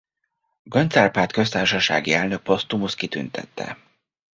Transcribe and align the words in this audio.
Göncz 0.63 0.97
Árpád 0.97 1.31
köztársasági 1.31 2.13
elnök 2.13 2.43
posztumusz 2.43 2.95
kitüntette. 2.95 3.77